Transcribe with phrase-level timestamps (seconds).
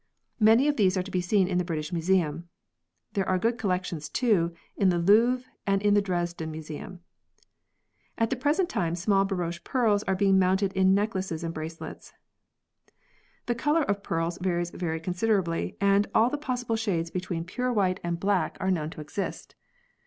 [0.39, 2.49] Many of these are to be seen in the British Museum.
[3.13, 7.01] There are good collections, too, in the Louvre and in the Dresden Museum.
[8.17, 12.13] At the present time small baroche pearls are being mounted in necklets and bracelets.
[13.45, 17.99] The colour of pearls varies very considerably, and all the possible shades between pure white
[18.03, 19.55] and black v] PEARLS 63 are known to exist.